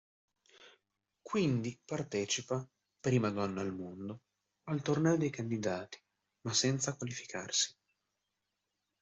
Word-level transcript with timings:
Quindi 1.21 1.79
partecipa, 1.85 2.67
prima 2.99 3.29
donna 3.29 3.61
al 3.61 3.71
mondo, 3.71 4.21
al 4.63 4.81
torneo 4.81 5.15
dei 5.15 5.29
candidati, 5.29 6.01
ma 6.47 6.53
senza 6.53 6.95
qualificarsi. 6.95 7.75